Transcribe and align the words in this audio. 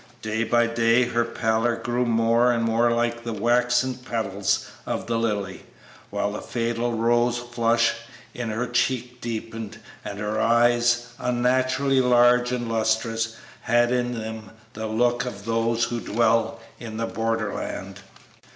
Day 0.23 0.43
by 0.43 0.65
day 0.65 1.03
her 1.03 1.23
pallor 1.23 1.75
grew 1.75 2.07
more 2.07 2.51
and 2.51 2.63
more 2.63 2.89
like 2.91 3.23
the 3.23 3.33
waxen 3.33 3.93
petals 3.93 4.65
of 4.83 5.05
the 5.05 5.15
lily, 5.15 5.61
while 6.09 6.31
the 6.31 6.41
fatal 6.41 6.93
rose 6.93 7.37
flush 7.37 7.93
in 8.33 8.49
her 8.49 8.65
cheek 8.65 9.21
deepened, 9.21 9.77
and 10.03 10.17
her 10.17 10.39
eyes, 10.41 11.09
unnaturally 11.19 12.01
large 12.01 12.51
and 12.51 12.67
lustrous, 12.67 13.35
had 13.61 13.91
in 13.91 14.15
them 14.19 14.49
the 14.73 14.87
look 14.87 15.23
of 15.25 15.45
those 15.45 15.83
who 15.83 15.99
dwell 15.99 16.59
in 16.79 16.97
the 16.97 17.05
borderland. 17.05 17.99